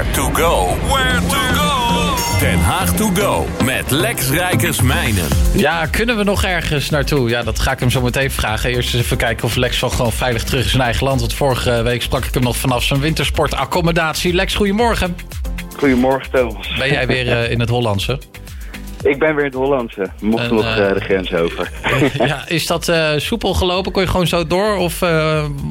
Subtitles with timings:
[0.00, 0.66] Where to go.
[0.88, 2.38] Where to go.
[2.38, 5.24] Den Haag to go met Lex Rijkersmijnen.
[5.54, 7.28] Ja, kunnen we nog ergens naartoe?
[7.28, 8.70] Ja, dat ga ik hem zo meteen vragen.
[8.70, 11.20] Eerst eens even kijken of Lex wel gewoon veilig terug is in eigen land.
[11.20, 14.34] Want vorige week sprak ik hem nog vanaf zijn wintersportaccommodatie.
[14.34, 15.16] Lex, goedemorgen.
[15.76, 16.76] Goedemorgen, Thomas.
[16.78, 18.18] Ben jij weer uh, in het Hollandse?
[19.02, 20.06] Ik ben weer in het Hollandse.
[20.20, 21.70] Mochten en, nog uh, de grens over.
[22.26, 23.92] ja, is dat uh, soepel gelopen?
[23.92, 24.76] Kon je gewoon zo door?
[24.76, 24.98] Of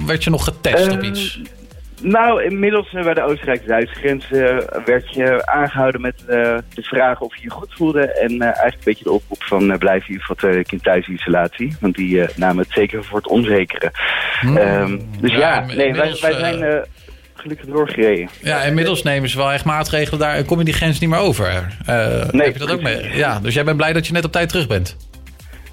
[0.05, 1.39] werd je nog getest op iets?
[2.01, 4.29] Nou, inmiddels bij de Oostenrijk-Duitse grens
[4.85, 8.13] werd je aangehouden met de vraag of je je goed voelde.
[8.13, 11.75] En eigenlijk een beetje de oproep van blijf hier voor twee weken in thuisisolatie.
[11.79, 13.91] Want die namen het zeker voor het onzekere.
[14.39, 14.57] Hmm.
[14.57, 16.85] Um, dus ja, ja nee, wij, wij zijn
[17.33, 18.29] gelukkig doorgereden.
[18.41, 21.19] Ja, inmiddels nemen ze wel echt maatregelen daar en kom je die grens niet meer
[21.19, 21.77] over.
[22.31, 22.45] Nee.
[22.45, 23.09] Heb je dat ook mee?
[23.13, 24.97] Ja, dus jij bent blij dat je net op tijd terug bent?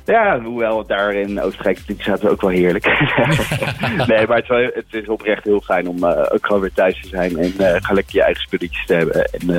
[0.07, 2.85] Ja, hoewel daar in Oostenrijk zaten we ook wel heerlijk.
[4.07, 7.01] nee, maar het wel, het is, oprecht heel fijn om uh, ook gewoon weer thuis
[7.01, 9.25] te zijn en uh, gelijk je eigen spulletjes te hebben.
[9.25, 9.57] En uh,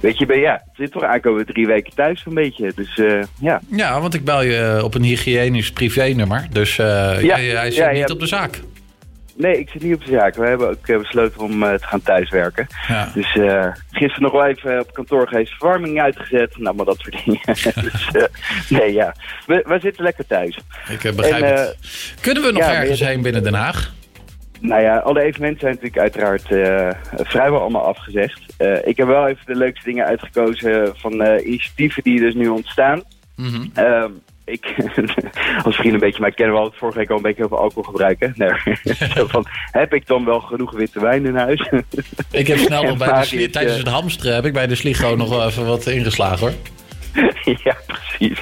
[0.00, 2.72] weet je, ben, ja, het zit toch aankomen drie weken thuis een beetje.
[2.74, 3.00] Dus
[3.40, 3.60] ja.
[3.68, 6.46] Ja, want ik bel je op een hygiënisch privé-nummer.
[6.50, 8.60] Dus ja, hij zit ja, niet op de zaak.
[9.36, 10.34] Nee, ik zit niet op de zaak.
[10.34, 12.66] We hebben ook besloten om uh, te gaan thuiswerken.
[12.88, 13.10] Ja.
[13.14, 16.58] Dus uh, gisteren nog wel even op kantoor geweest, verwarming uitgezet.
[16.58, 17.40] Nou, maar dat soort dingen.
[17.90, 18.22] dus uh,
[18.78, 19.14] nee, ja.
[19.46, 20.58] We, we zitten lekker thuis.
[20.88, 21.76] Ik begrijp en, het.
[22.20, 23.92] Kunnen we nog ja, ergens heen binnen Den Haag?
[24.60, 26.46] Nou ja, alle evenementen zijn natuurlijk uiteraard
[27.28, 28.40] vrijwel allemaal afgezegd.
[28.84, 33.02] ik heb wel even de leukste dingen uitgekozen van initiatieven die dus nu ontstaan.
[33.36, 34.22] Mm -hmm
[34.54, 34.74] ik,
[35.64, 37.82] als vrienden een beetje mij kennen, we hadden vorige week al een beetje over alcohol
[37.82, 38.32] gebruiken.
[38.36, 38.50] Nee,
[39.34, 41.70] van, heb ik dan wel genoeg witte wijn in huis?
[42.30, 45.28] ik heb snel nog bij de, tijdens het hamsteren heb ik bij de Sligo nog
[45.28, 46.54] wel even wat ingeslagen hoor.
[47.64, 48.40] ja, precies.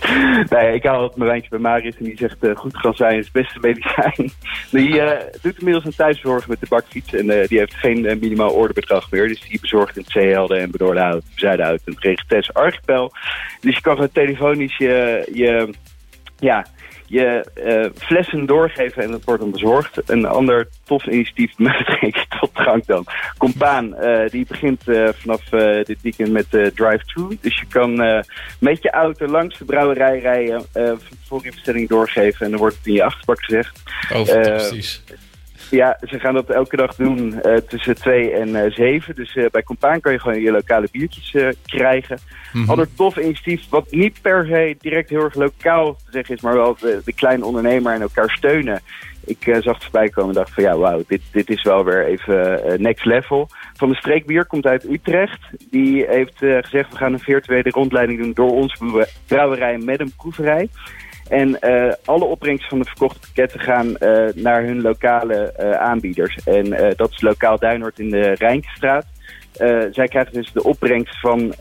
[0.48, 3.18] Nee, ik haal altijd mijn wijntje bij Marius en die zegt uh, goed gaan zijn
[3.18, 4.30] is het beste medicijn.
[4.70, 5.10] Die uh,
[5.42, 9.28] doet inmiddels een thuiszorg met de bakfiets en uh, die heeft geen minimaal orderbedrag meer.
[9.28, 13.12] Dus die bezorgt in het Zeehelden en Bedoordenhout, Zuidenhout en Regentes Archipel.
[13.60, 15.70] Dus je kan gewoon telefonisch je, je
[16.42, 16.66] ja,
[17.06, 20.10] je uh, flessen doorgeven en het wordt dan bezorgd.
[20.10, 23.04] Een ander tof initiatief met tot drank dan.
[23.38, 25.44] Compaan, uh, die begint uh, vanaf
[25.84, 27.38] dit weekend met drive-thru.
[27.40, 27.94] Dus je kan
[28.58, 30.64] met je auto langs de brouwerij rijden,
[31.26, 33.80] voor je bestelling doorgeven en dan wordt het in je achterbak gezegd.
[34.12, 35.02] Oh, fantastisch.
[35.70, 39.14] Ja, ze gaan dat elke dag doen uh, tussen 2 en uh, 7.
[39.14, 42.18] Dus uh, bij Compaan kan je gewoon je lokale biertjes krijgen.
[42.52, 42.70] Mm -hmm.
[42.70, 46.54] Ander tof initiatief, wat niet per se direct heel erg lokaal te zeggen is, maar
[46.54, 48.80] wel de, de kleine ondernemer en elkaar steunen.
[49.24, 52.06] Ik zag het voorbij komen en dacht van ja, wauw, dit, dit is wel weer
[52.06, 53.48] even next level.
[53.76, 55.40] Van de Streekbier komt uit Utrecht.
[55.70, 60.68] Die heeft gezegd, we gaan een virtuele rondleiding doen door onze brouwerij met een proeverij.
[61.32, 66.36] En uh, alle opbrengsten van de verkochte pakketten gaan uh, naar hun lokale uh, aanbieders.
[66.44, 69.06] En dat is lokaal Duinoord in de Rijnkestraat.
[69.90, 71.54] zij krijgen dus de opbrengst van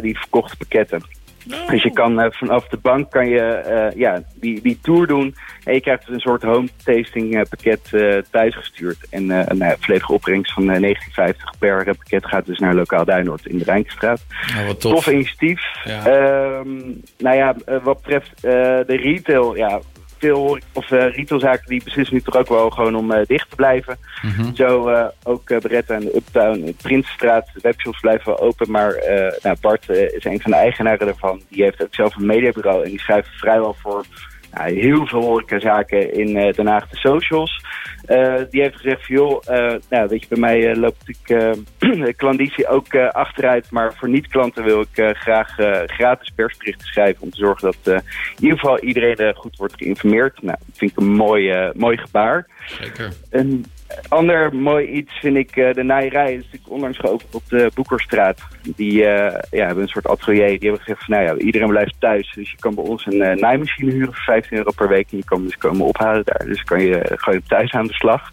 [0.00, 1.02] die verkochte pakketten.
[1.44, 3.62] Dus je kan uh, vanaf de bank kan je
[3.92, 5.34] uh, ja, die, die tour doen.
[5.64, 7.90] En je krijgt dus een soort home tasting uh, pakket
[8.30, 9.06] thuisgestuurd.
[9.10, 13.64] En ja, volledige opbrengst van 1950 per pakket gaat dus naar Lokaal Duinoord in de
[13.64, 14.24] Rijnkestraat.
[14.54, 14.92] Nou, wat tof.
[14.92, 15.62] tof initiatief.
[15.84, 16.06] Ja.
[16.06, 16.78] Ehm,
[17.18, 19.80] nou ja, wat betreft de retail, ja,
[20.20, 23.56] veel of, uh, retailzaken die beslissen nu toch ook wel gewoon om uh, dicht te
[23.56, 23.98] blijven.
[24.22, 24.56] Mm -hmm.
[24.56, 28.70] Zo uh, ook Beretta en de Uptown, de webshops blijven wel open.
[28.70, 28.94] Maar
[29.42, 31.42] nou, Bart is een van de eigenaren daarvan.
[31.48, 34.04] Die heeft ook zelf een mediabureau en die schrijft vrijwel voor
[34.52, 37.64] nou, heel veel horecazaken in uh, Den Haag de socials.
[38.06, 42.68] Uh, die heeft gezegd van joh, uh, nou, weet je, bij mij loopt natuurlijk klanditie
[42.68, 43.70] ook achteruit.
[43.70, 45.54] Maar voor niet-klanten wil ik graag
[45.86, 48.02] gratis persberichten schrijven om te zorgen dat
[48.36, 50.42] in ieder geval iedereen goed wordt geïnformeerd.
[50.42, 52.46] Nou, dat vind ik een mooi, mooi gebaar.
[52.66, 53.12] Zeker.
[53.30, 53.64] En
[54.08, 58.40] ander mooi iets vind ik, uh, de naaierij is natuurlijk onlangs geopend op de Boekerstraat.
[58.62, 59.06] Die uh,
[59.50, 60.46] ja, hebben een soort atelier.
[60.46, 62.32] Die hebben gezegd van nou ja, iedereen blijft thuis.
[62.34, 65.06] Dus je kan bij ons een uh, naaimachine huren voor 15 euro per week.
[65.10, 66.46] En je kan dus komen ophalen daar.
[66.46, 68.30] Dus kan je gewoon thuis aan de slag.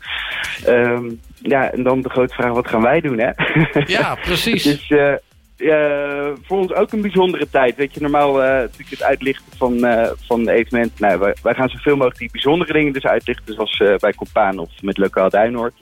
[0.68, 3.32] Um, ja, en dan de grote vraag, wat gaan wij doen hè?
[3.86, 4.64] Ja, precies.
[4.64, 4.88] dus
[5.58, 7.76] uh, voor ons ook een bijzondere tijd.
[7.76, 10.98] Weet je, normaal uh, natuurlijk het uitlichten van, uh, van evenementen.
[10.98, 13.54] Nou, wij, gaan zoveel mogelijk die bijzondere dingen dus uitlichten.
[13.54, 15.74] Zoals bij Compaan of met Lokaal Duinoord.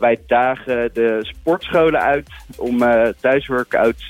[0.00, 2.78] wij dagen de sportscholen uit om
[3.20, 4.08] thuisworkouts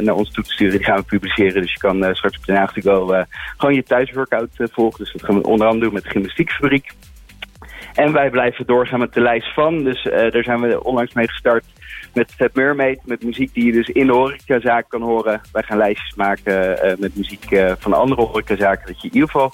[0.00, 0.76] naar ons toe te sturen.
[0.76, 1.62] Die gaan we publiceren.
[1.62, 3.24] Dus je kan straks op de Haag Go
[3.56, 5.04] gewoon je thuisworkout volgen.
[5.04, 6.90] Dus dat gaan we onder andere doen met de gymnastiekfabriek.
[7.94, 9.84] En wij blijven doorgaan met de lijst van.
[9.84, 11.64] Dus daar zijn we onlangs mee gestart
[12.14, 15.40] met Fat Mermaid, met muziek die je dus in de horecazaak kan horen.
[15.52, 19.30] Wij gaan lijstjes maken uh, met muziek uh, van andere horecazaken, dat je in ieder
[19.30, 19.52] geval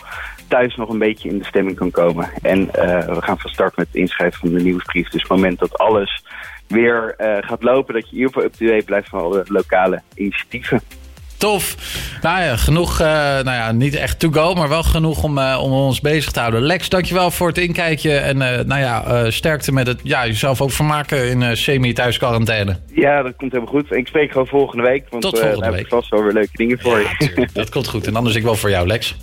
[0.49, 2.31] thuis nog een beetje in de stemming kan komen.
[2.43, 5.09] En uh, we gaan van start met het inschrijven van de nieuwsbrief.
[5.09, 6.25] Dus het moment dat alles
[6.67, 10.81] weer gaat lopen, dat je in ieder geval up-to-date blijft van alle lokale initiatieven.
[11.39, 11.77] Tof.
[12.23, 15.59] Nou ja, genoeg, uh, nou ja, niet echt to go, maar wel genoeg om, uh,
[15.63, 16.63] om ons bezig te houden.
[16.63, 18.17] Lex, dankjewel voor het inkijkje.
[18.17, 22.77] En uh, nou ja, sterkte met het ja, jezelf ook vermaken in semi-thuisquarantaine.
[22.95, 23.93] Ja, dat komt helemaal goed.
[23.93, 25.75] Ik spreek gewoon volgende week, want Tot volgende week.
[25.75, 27.49] heb ik vast wel weer leuke dingen voor ja, je.
[27.53, 28.07] dat komt goed.
[28.07, 29.17] En anders ik wel voor jou, Lex.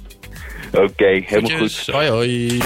[0.72, 1.84] Oké, okay, helemaal Goedjes.
[1.84, 1.94] goed.
[1.94, 2.62] Hoi, hoi.